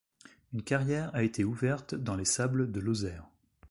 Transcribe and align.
Une 0.51 0.63
carrière 0.63 1.13
a 1.13 1.21
été 1.21 1.43
ouverte 1.43 1.93
dans 1.93 2.15
les 2.15 2.25
sables 2.25 2.71
de 2.71 2.79
Lozère. 2.79 3.29